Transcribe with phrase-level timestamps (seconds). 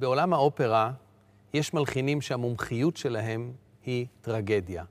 [0.00, 0.92] בעולם האופרה
[1.54, 3.52] יש מלחינים שהמומחיות שלהם
[3.86, 4.84] היא טרגדיה,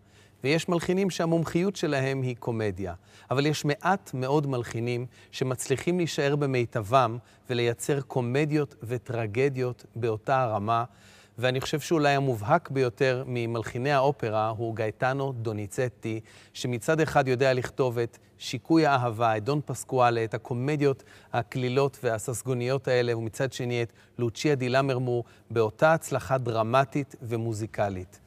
[0.44, 2.94] ויש מלחינים שהמומחיות שלהם היא קומדיה.
[3.32, 7.18] אבל יש מעט מאוד מלחינים שמצליחים להישאר במיטבם
[7.50, 10.84] ולייצר קומדיות וטרגדיות באותה הרמה,
[11.38, 16.20] ואני חושב שאולי המובהק ביותר ממלחיני האופרה הוא גייטנו דוניצטי,
[16.54, 21.04] שמצד אחד יודע לכתוב את שיקוי האהבה, את דון פסקואלה, את הקומדיות
[21.34, 28.20] הקלילות והססגוניות האלה, ומצד שני את לוצ'יה די למרמור, באותה הצלחה דרמטית ומוזיקלית.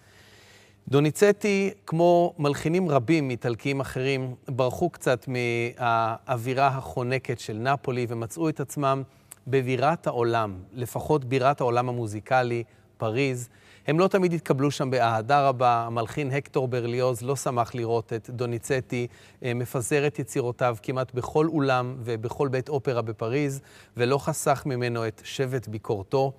[0.89, 9.03] דוניצטי, כמו מלחינים רבים איטלקיים אחרים, ברחו קצת מהאווירה החונקת של נפולי ומצאו את עצמם
[9.47, 12.65] בבירת העולם, לפחות בירת העולם המוזיקלי,
[13.01, 13.49] פריז.
[13.87, 15.85] הם לא תמיד התקבלו שם באהדה רבה.
[15.87, 19.07] המלחין הקטור ברליוז לא שמח לראות את דוניצטי
[19.45, 23.61] אה, מפזר את יצירותיו כמעט בכל אולם ובכל בית אופרה בפריז,
[23.97, 26.33] ולא חסך ממנו את שבט ביקורתו.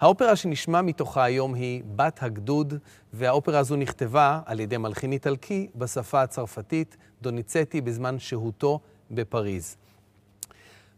[0.00, 2.74] האופרה שנשמע מתוכה היום היא בת הגדוד,
[3.12, 8.80] והאופרה הזו נכתבה על ידי מלחין איטלקי בשפה הצרפתית, דוניצטי, בזמן שהותו
[9.10, 9.76] בפריז.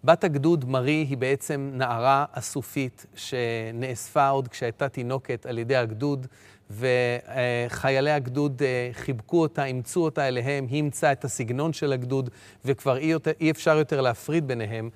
[0.05, 6.27] בת הגדוד מרי היא בעצם נערה אסופית שנאספה עוד כשהייתה תינוקת על ידי הגדוד,
[6.71, 12.31] וחיילי הגדוד אה, חיבקו אותה, אימצו אותה אליהם, היא אימצה את הסגנון של הגדוד,
[12.65, 14.91] וכבר אי, יותר, אי אפשר יותר להפריד ביניהם.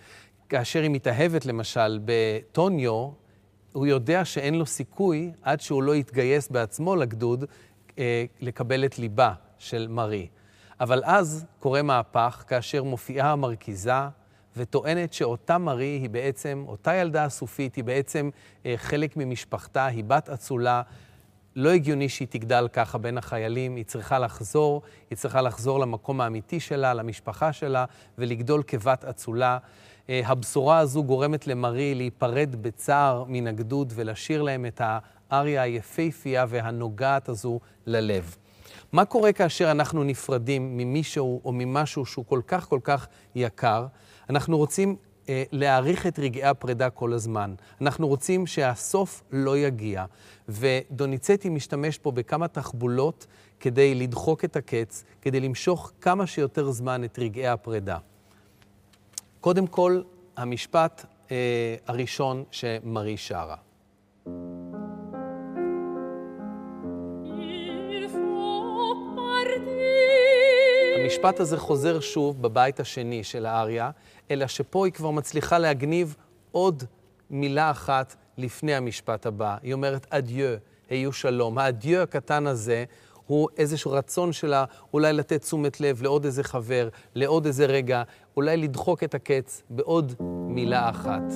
[0.48, 3.10] כאשר היא מתאהבת למשל בטוניו,
[3.72, 7.44] הוא יודע שאין לו סיכוי, עד שהוא לא יתגייס בעצמו לגדוד,
[7.98, 10.28] אה, לקבל את ליבה של מרי.
[10.80, 13.92] אבל אז קורה מהפך, כאשר מופיעה המרכיזה,
[14.56, 18.30] וטוענת שאותה מרי היא בעצם, אותה ילדה אסופית, היא בעצם
[18.66, 20.82] אה, חלק ממשפחתה, היא בת אצולה.
[21.56, 26.60] לא הגיוני שהיא תגדל ככה בין החיילים, היא צריכה לחזור, היא צריכה לחזור למקום האמיתי
[26.60, 27.84] שלה, למשפחה שלה,
[28.18, 29.58] ולגדול כבת אצולה.
[30.08, 37.28] אה, הבשורה הזו גורמת למרי להיפרד בצער מן הגדוד ולשיר להם את האריה היפהפייה והנוגעת
[37.28, 38.36] הזו ללב.
[38.92, 43.86] מה קורה כאשר אנחנו נפרדים ממישהו או ממשהו שהוא כל כך כל כך יקר?
[44.30, 44.96] אנחנו רוצים
[45.28, 47.54] אה, להעריך את רגעי הפרידה כל הזמן.
[47.80, 50.04] אנחנו רוצים שהסוף לא יגיע.
[50.48, 53.26] ודוניצטי משתמש פה בכמה תחבולות
[53.60, 57.98] כדי לדחוק את הקץ, כדי למשוך כמה שיותר זמן את רגעי הפרידה.
[59.40, 60.02] קודם כל,
[60.36, 63.65] המשפט אה, הראשון שמרי שרה.
[71.16, 73.90] המשפט הזה חוזר שוב בבית השני של האריה,
[74.30, 76.16] אלא שפה היא כבר מצליחה להגניב
[76.52, 76.84] עוד
[77.30, 79.56] מילה אחת לפני המשפט הבא.
[79.62, 80.56] היא אומרת אדיו,
[80.90, 81.58] היו שלום.
[81.58, 82.84] האדיו הקטן הזה
[83.26, 88.02] הוא איזשהו רצון שלה אולי לתת תשומת לב לעוד איזה חבר, לעוד איזה רגע,
[88.36, 90.14] אולי לדחוק את הקץ בעוד
[90.48, 91.32] מילה אחת.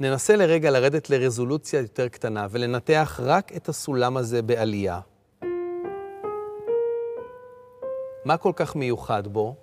[0.00, 5.00] ננסה לרגע לרדת לרזולוציה יותר קטנה ולנתח רק את הסולם הזה בעלייה.
[8.24, 9.54] מה כל כך מיוחד בו?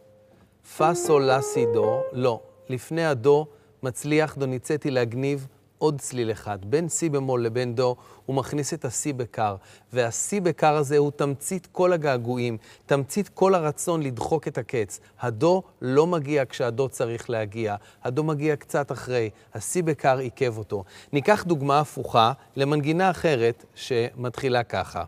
[0.77, 2.41] פא סול לה סי דו, לא.
[2.69, 3.47] לפני הדו
[3.83, 6.65] מצליח דוניצטי להגניב עוד צליל אחד.
[6.65, 7.95] בין סי במול לבין דו
[8.25, 9.55] הוא מכניס את הסי בקר,
[9.93, 14.99] והסי בקר הזה הוא תמצית כל הגעגועים, תמצית כל הרצון לדחוק את הקץ.
[15.19, 20.83] הדו לא מגיע כשהדו צריך להגיע, הדו מגיע קצת אחרי, הסי בקר עיכב אותו.
[21.13, 25.03] ניקח דוגמה הפוכה למנגינה אחרת שמתחילה ככה.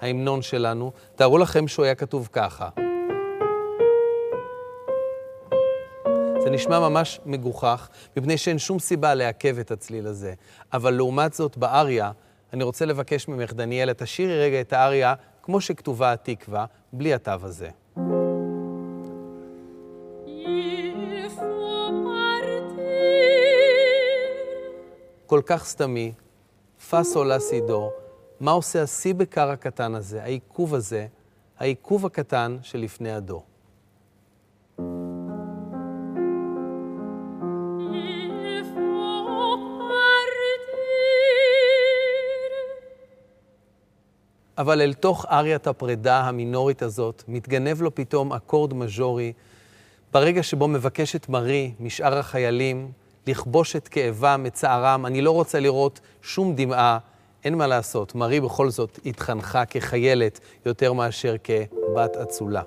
[0.00, 2.91] ההמנון שלנו, תארו לכם שהוא היה כתוב ככה.
[6.44, 10.34] זה נשמע ממש מגוחך, מפני שאין שום סיבה לעכב את הצליל הזה.
[10.72, 12.10] אבל לעומת זאת, באריה,
[12.52, 17.68] אני רוצה לבקש ממך, דניאלה, תשאירי רגע את האריה כמו שכתובה התקווה, בלי התו הזה.
[25.26, 26.12] כל כך סתמי,
[26.90, 27.90] פאסו לה סידו,
[28.40, 31.06] מה עושה השיא בקר הקטן הזה, העיכוב הזה,
[31.58, 33.42] העיכוב הקטן שלפני הדו.
[44.62, 49.32] אבל אל תוך אריית הפרידה המינורית הזאת מתגנב לו פתאום אקורד מז'ורי,
[50.12, 52.92] ברגע שבו מבקשת מרי משאר החיילים
[53.26, 55.06] לכבוש את כאבם, את צערם.
[55.06, 56.98] אני לא רוצה לראות שום דמעה,
[57.44, 58.14] אין מה לעשות.
[58.14, 62.62] מרי בכל זאת התחנכה כחיילת יותר מאשר כבת אצולה.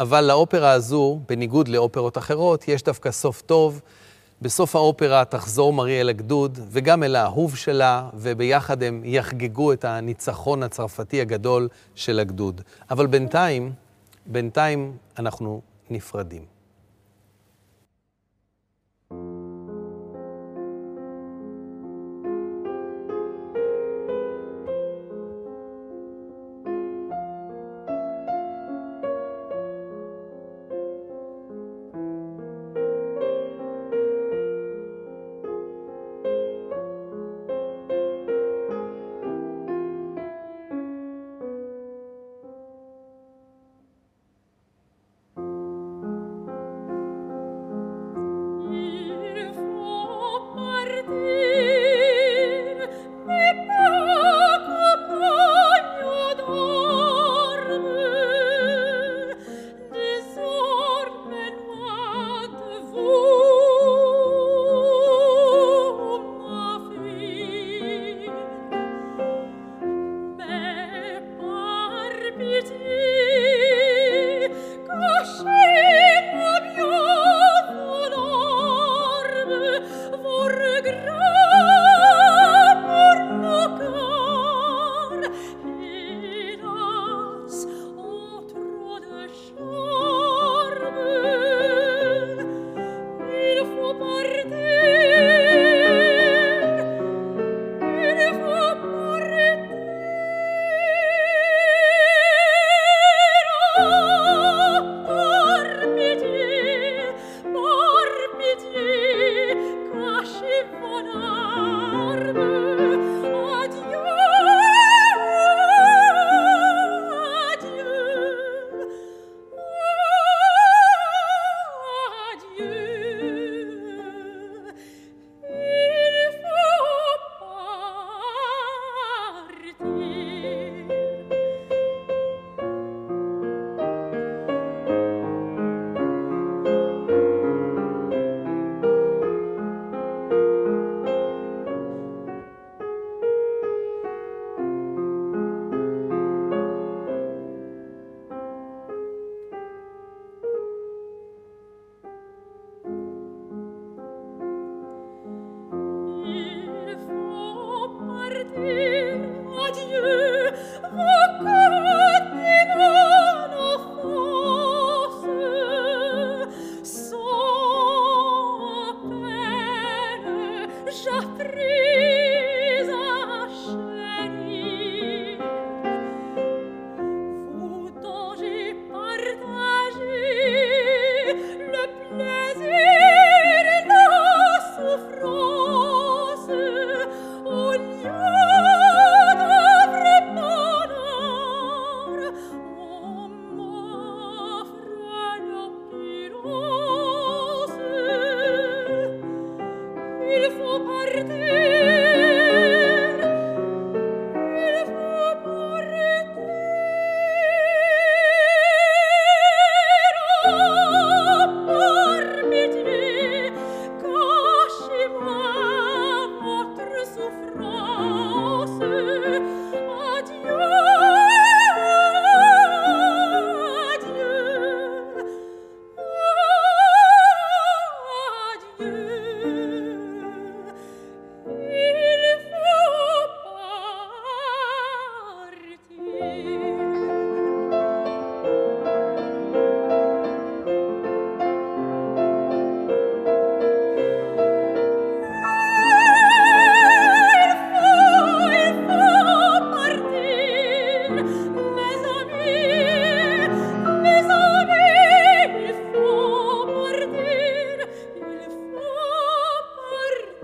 [0.00, 3.80] אבל לאופרה הזו, בניגוד לאופרות אחרות, יש דווקא סוף טוב.
[4.42, 10.62] בסוף האופרה תחזור מרי אל הגדוד, וגם אל האהוב שלה, וביחד הם יחגגו את הניצחון
[10.62, 12.60] הצרפתי הגדול של הגדוד.
[12.90, 13.72] אבל בינתיים,
[14.26, 15.60] בינתיים אנחנו
[15.90, 16.57] נפרדים.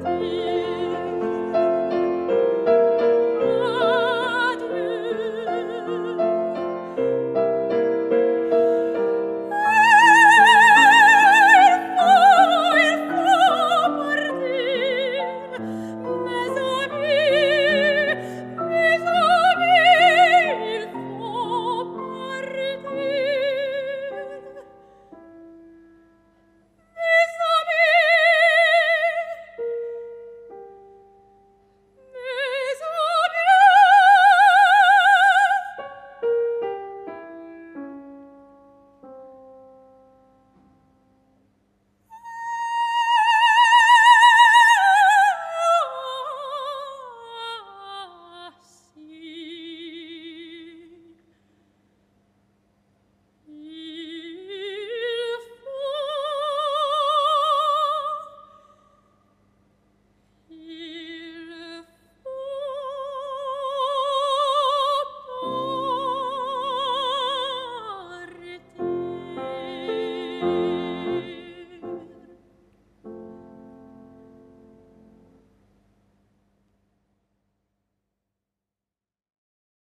[0.05, 0.44] 嗯。